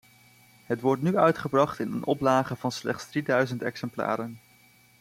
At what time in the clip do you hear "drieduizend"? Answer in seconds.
3.09-3.61